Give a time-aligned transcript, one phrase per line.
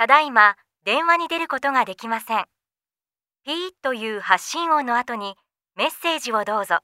[0.00, 0.56] ただいま
[0.86, 2.46] 電話に出ることができません。
[3.44, 5.34] ピーという発信音の後に
[5.76, 6.78] メッセージをどうぞ。